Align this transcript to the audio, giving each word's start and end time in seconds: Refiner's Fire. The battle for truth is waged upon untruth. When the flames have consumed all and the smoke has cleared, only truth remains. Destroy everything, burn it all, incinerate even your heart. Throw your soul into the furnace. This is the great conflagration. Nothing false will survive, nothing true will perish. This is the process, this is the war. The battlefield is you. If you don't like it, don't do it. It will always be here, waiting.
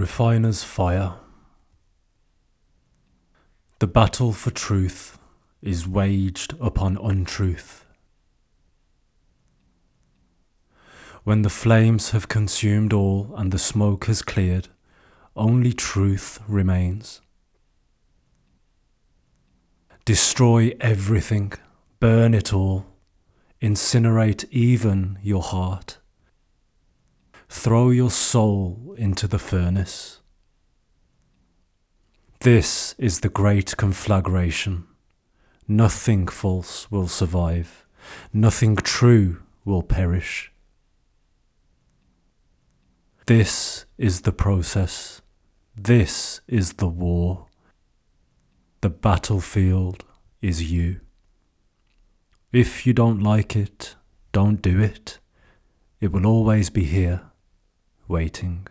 Refiner's 0.00 0.64
Fire. 0.64 1.16
The 3.80 3.86
battle 3.86 4.32
for 4.32 4.50
truth 4.50 5.18
is 5.60 5.86
waged 5.86 6.54
upon 6.58 6.96
untruth. 6.96 7.84
When 11.24 11.42
the 11.42 11.50
flames 11.50 12.12
have 12.12 12.28
consumed 12.28 12.94
all 12.94 13.34
and 13.36 13.52
the 13.52 13.58
smoke 13.58 14.06
has 14.06 14.22
cleared, 14.22 14.68
only 15.36 15.74
truth 15.74 16.40
remains. 16.48 17.20
Destroy 20.06 20.74
everything, 20.80 21.52
burn 21.98 22.32
it 22.32 22.54
all, 22.54 22.86
incinerate 23.60 24.46
even 24.50 25.18
your 25.22 25.42
heart. 25.42 25.99
Throw 27.62 27.90
your 27.90 28.10
soul 28.10 28.94
into 28.96 29.28
the 29.28 29.38
furnace. 29.38 30.22
This 32.40 32.94
is 32.96 33.20
the 33.20 33.28
great 33.28 33.76
conflagration. 33.76 34.86
Nothing 35.68 36.26
false 36.26 36.90
will 36.90 37.06
survive, 37.06 37.84
nothing 38.32 38.76
true 38.76 39.42
will 39.66 39.82
perish. 39.82 40.50
This 43.26 43.84
is 43.98 44.22
the 44.22 44.32
process, 44.32 45.20
this 45.76 46.40
is 46.48 46.72
the 46.72 46.88
war. 46.88 47.44
The 48.80 48.88
battlefield 48.88 50.02
is 50.40 50.72
you. 50.72 51.00
If 52.52 52.86
you 52.86 52.94
don't 52.94 53.22
like 53.22 53.54
it, 53.54 53.96
don't 54.32 54.62
do 54.62 54.80
it. 54.80 55.18
It 56.00 56.10
will 56.10 56.24
always 56.26 56.70
be 56.70 56.84
here, 56.84 57.29
waiting. 58.10 58.66